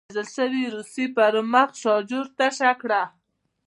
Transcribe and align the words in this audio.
هغه 0.03 0.07
د 0.07 0.09
وژل 0.17 0.27
شوي 0.35 0.63
روسي 0.75 1.05
په 1.15 1.25
مخ 1.53 1.69
شاجور 1.81 2.25
تشه 2.37 2.71
کړه 2.81 3.01